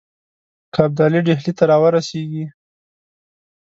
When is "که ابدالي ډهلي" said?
0.73-1.53